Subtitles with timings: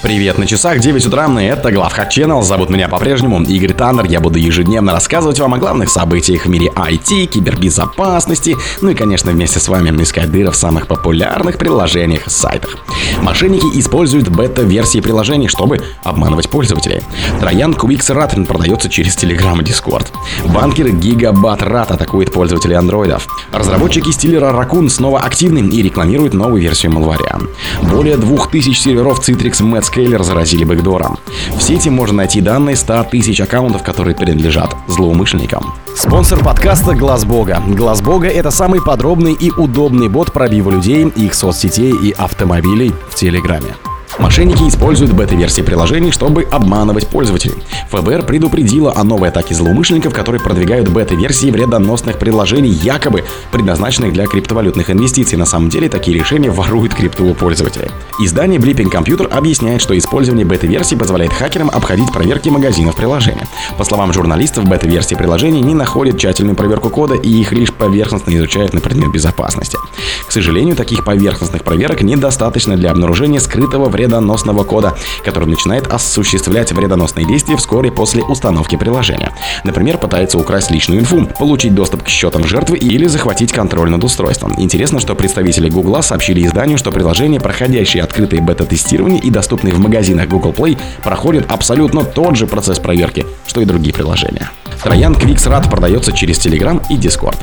[0.00, 2.40] Привет на часах, 9 утра, и это Главхак Channel.
[2.42, 4.04] Зовут меня по-прежнему Игорь Таннер.
[4.04, 9.32] Я буду ежедневно рассказывать вам о главных событиях в мире IT, кибербезопасности, ну и, конечно,
[9.32, 12.76] вместе с вами искать дыры в самых популярных приложениях и сайтах.
[13.22, 17.02] Мошенники используют бета-версии приложений, чтобы обманывать пользователей.
[17.40, 20.06] Троян QuickSRAT продается через Telegram и Discord.
[20.46, 23.26] Банкер Gigabat Rat атакует пользователей андроидов.
[23.52, 27.48] Разработчики стилера Raccoon снова активны и рекламируют новую версию Malware.
[27.82, 31.18] Более 2000 серверов Citrix Mets Scaler заразили бэкдором.
[31.56, 35.74] В сети можно найти данные 100 тысяч аккаунтов, которые принадлежат злоумышленникам.
[35.96, 37.62] Спонсор подкаста Глаз Бога.
[37.66, 43.14] Глаз Бога это самый подробный и удобный бот пробива людей, их соцсетей и автомобилей в
[43.14, 43.74] Телеграме.
[44.18, 47.54] Мошенники используют бета-версии приложений, чтобы обманывать пользователей.
[47.90, 54.90] ФБР предупредила о новой атаке злоумышленников, которые продвигают бета-версии вредоносных приложений, якобы предназначенных для криптовалютных
[54.90, 55.38] инвестиций.
[55.38, 57.90] На самом деле такие решения воруют крипту у пользователей.
[58.20, 63.46] Издание Blipping Computer объясняет, что использование бета-версий позволяет хакерам обходить проверки магазинов приложения.
[63.76, 68.74] По словам журналистов, бета-версии приложений не находят тщательную проверку кода и их лишь поверхностно изучают
[68.74, 69.78] на предмет безопасности.
[70.26, 76.72] К сожалению, таких поверхностных проверок недостаточно для обнаружения скрытого вреда вредоносного кода, который начинает осуществлять
[76.72, 79.32] вредоносные действия вскоре после установки приложения.
[79.64, 84.54] Например, пытается украсть личную инфу, получить доступ к счетам жертвы или захватить контроль над устройством.
[84.58, 90.28] Интересно, что представители Google сообщили изданию, что приложения, проходящие открытые бета-тестирование и доступные в магазинах
[90.28, 94.50] Google Play, проходят абсолютно тот же процесс проверки, что и другие приложения.
[94.82, 97.36] Троян QuicksRAT продается через Telegram и Discord.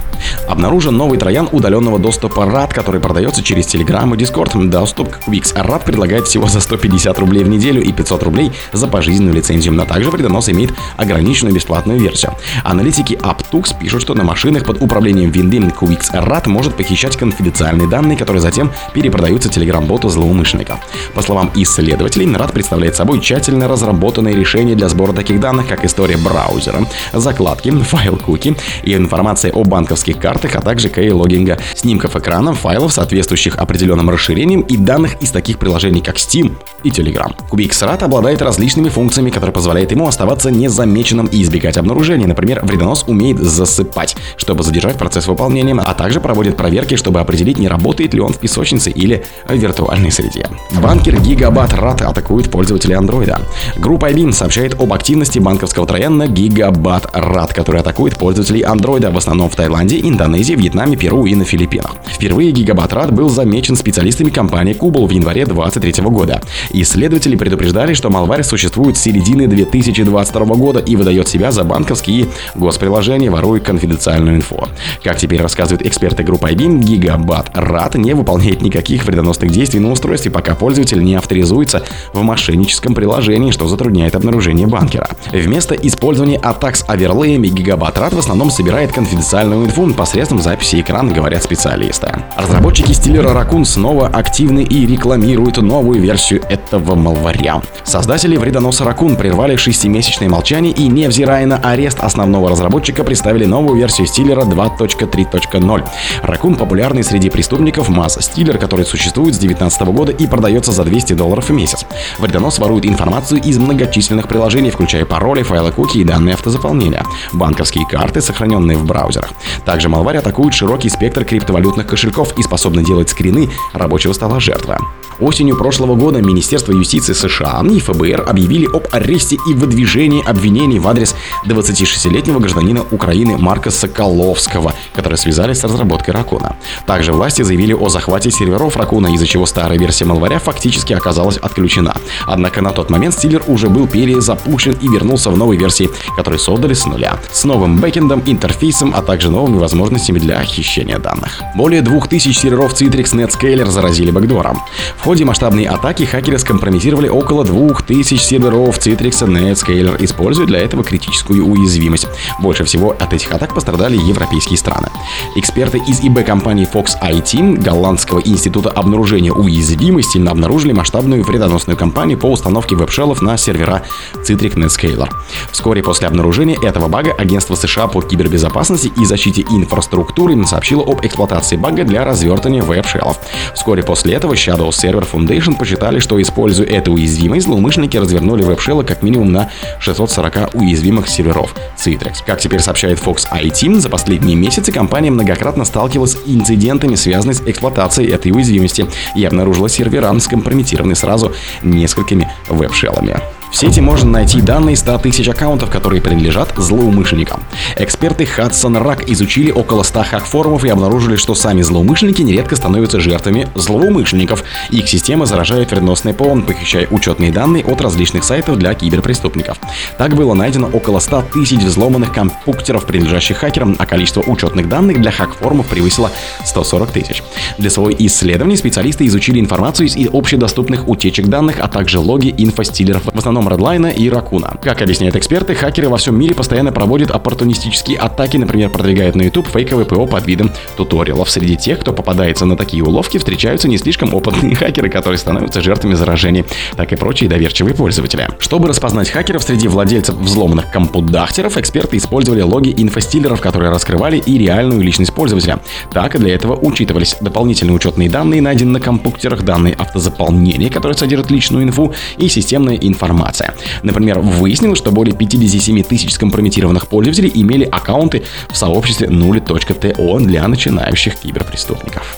[0.47, 4.69] Обнаружен новый троян удаленного доступа RAT, который продается через Telegram и Discord.
[4.69, 9.73] Доступ к QuicksRAT предлагает всего 150 рублей в неделю и 500 рублей за пожизненную лицензию,
[9.73, 12.33] но также вредонос имеет ограниченную бесплатную версию.
[12.63, 18.41] Аналитики Aptux пишут, что на машинах под управлением винды QuicksRAT может похищать конфиденциальные данные, которые
[18.41, 20.79] затем перепродаются Telegram-боту злоумышленника.
[21.13, 26.17] По словам исследователей, RAT представляет собой тщательно разработанное решение для сбора таких данных, как история
[26.17, 32.93] браузера, закладки, файл куки и информация о банковских картах, а также кей-логинга, снимков экрана, файлов,
[32.93, 36.44] соответствующих определенным расширениям и данных из таких приложений, как Steam
[36.83, 37.33] и Telegram.
[37.49, 42.27] Кубик SRAT обладает различными функциями, которые позволяют ему оставаться незамеченным и избегать обнаружения.
[42.27, 47.67] Например, вредонос умеет засыпать, чтобы задержать процесс выполнения, а также проводит проверки, чтобы определить, не
[47.67, 50.47] работает ли он в песочнице или в виртуальной среде.
[50.81, 53.35] Банкер Гигабат RAT атакует пользователей Android.
[53.77, 59.49] Группа IBM сообщает об активности банковского трояна Гигабат RAT, который атакует пользователей Android в основном
[59.49, 61.95] в Таиланде, Индонезии, Вьетнаме, Перу и на Филиппинах.
[62.07, 66.24] Впервые Гигабат RAT был замечен специалистами компании Kubel в январе 2023 года.
[66.71, 73.31] Исследователи предупреждали, что Malware существует с середины 2022 года и выдает себя за банковские госприложения,
[73.31, 74.67] воруя конфиденциальную инфо.
[75.03, 80.31] Как теперь рассказывают эксперты группы IBM, Гигабат RAT не выполняет никаких вредоносных действий на устройстве,
[80.31, 85.07] пока пользователь не авторизуется в мошенническом приложении, что затрудняет обнаружение банкера.
[85.31, 91.13] Вместо использования атак с оверлеями Гигабат RAT в основном собирает конфиденциальную инфу посредством записи экрана,
[91.13, 92.11] говорят специалисты.
[92.37, 97.61] Разработчики стилера Raccoon снова активны и рекламируют новую версию этого малваря.
[97.83, 104.07] Создатели вредоноса Raccoon прервали шестимесячное молчание и, невзирая на арест основного разработчика, представили новую версию
[104.07, 105.87] стилера 2.3.0.
[106.23, 111.13] Raccoon популярный среди преступников масс стилер, который существует с 2019 года и продается за 200
[111.13, 111.85] долларов в месяц.
[112.19, 118.21] Вредонос ворует информацию из многочисленных приложений, включая пароли, файлы куки и данные автозаполнения, банковские карты,
[118.21, 119.31] сохраненные в браузерах.
[119.65, 124.77] Также Malware атакует широкий спектр криптовалютных кошельков и способны делать скрины рабочего стола жертвы.
[125.19, 130.87] Осенью прошлого года Министерство юстиции США и ФБР объявили об аресте и выдвижении обвинений в
[130.87, 136.55] адрес 26-летнего гражданина Украины Марка Соколовского, которые связались с разработкой Ракуна.
[136.85, 141.95] Также власти заявили о захвате серверов Ракуна, из-за чего старая версия Malware фактически оказалась отключена.
[142.27, 146.73] Однако на тот момент стилер уже был перезапущен и вернулся в новой версии, которую создали
[146.73, 151.41] с нуля, с новым бэкэндом, интерфейсом, а также новыми возможностями для хищения данных.
[151.55, 154.61] Более 2000 серверов Citrix NetScaler заразили бэкдором.
[154.97, 161.45] В ходе масштабной атаки хакеры скомпрометировали около 2000 серверов Citrix NetScaler, используя для этого критическую
[161.45, 162.07] уязвимость.
[162.39, 164.89] Больше всего от этих атак пострадали европейские страны.
[165.35, 172.75] Эксперты из ИБ-компании Fox IT, Голландского института обнаружения уязвимости, обнаружили масштабную вредоносную кампанию по установке
[172.75, 173.83] веб-шеллов на сервера
[174.15, 175.09] Citrix NetScaler.
[175.51, 181.55] Вскоре после обнаружения этого бага агентство США по кибербезопасности и защите инфраструктуры сообщило об эксплуатации
[181.55, 183.19] бага для развертывания веб-шеллов.
[183.53, 189.03] Вскоре после этого Shadow Server Foundation посчитали, что используя эту уязвимость, злоумышленники развернули веб-шеллы как
[189.03, 192.23] минимум на 640 уязвимых серверов Citrix.
[192.25, 197.41] Как теперь сообщает Fox IT, за последние месяцы компания многократно сталкивалась с инцидентами, связанными с
[197.41, 203.34] эксплуатацией этой уязвимости, и обнаружила сервера, скомпрометированные сразу несколькими веб-шеллами.
[203.51, 207.43] В сети можно найти данные 100 тысяч аккаунтов, которые принадлежат злоумышленникам.
[207.77, 213.47] Эксперты Hudson Rack изучили около 100 хак-форумов и обнаружили, что сами злоумышленники нередко становятся жертвами
[213.55, 214.43] злоумышленников.
[214.71, 219.57] Их система заражает вредоносный ПО, похищая учетные данные от различных сайтов для киберпреступников.
[219.97, 225.11] Так было найдено около 100 тысяч взломанных компьютеров, принадлежащих хакерам, а количество учетных данных для
[225.11, 226.11] хак-форумов превысило
[226.43, 227.23] 140 тысяч.
[227.57, 233.17] Для своего исследования специалисты изучили информацию из общедоступных утечек данных, а также логи инфостилеров, в
[233.17, 234.59] основном основном Redline и Raccoon.
[234.61, 239.47] Как объясняют эксперты, хакеры во всем мире постоянно проводят оппортунистические атаки, например, продвигают на YouTube
[239.47, 241.29] фейковые ПО под видом туториалов.
[241.29, 245.95] Среди тех, кто попадается на такие уловки, встречаются не слишком опытные хакеры, которые становятся жертвами
[245.95, 246.45] заражений,
[246.75, 248.27] так и прочие доверчивые пользователи.
[248.39, 254.81] Чтобы распознать хакеров среди владельцев взломанных компудахтеров, эксперты использовали логи инфостилеров, которые раскрывали и реальную
[254.81, 255.59] личность пользователя.
[255.91, 261.31] Так и для этого учитывались дополнительные учетные данные, найденные на компьютерах, данные автозаполнения, которые содержат
[261.31, 263.53] личную инфу, и системная информация информация.
[263.83, 271.15] Например, выяснилось, что более 57 тысяч скомпрометированных пользователей имели аккаунты в сообществе nuli.to для начинающих
[271.15, 272.17] киберпреступников.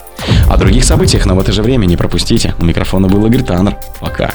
[0.49, 2.53] О других событиях, но в это же время не пропустите.
[2.59, 3.77] У микрофона был Игорь Таннер.
[3.99, 4.33] Пока.